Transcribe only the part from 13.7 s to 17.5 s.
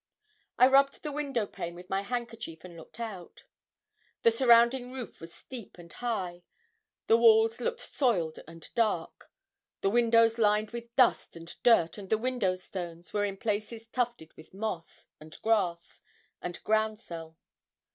tufted with moss, and grass, and groundsel.